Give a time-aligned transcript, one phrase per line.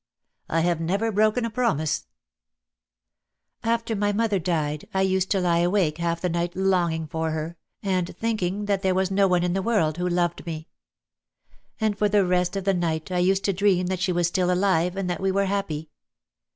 [0.49, 2.07] "I have never broken a promise."
[3.63, 7.55] "After my mother died I used to lie awake half the night longing for her,
[7.83, 10.69] and thinking that there was no one in the world who loved me.
[11.79, 14.51] And for the rest of the night I used to dream that she was still
[14.51, 15.91] alive, and that we were happy.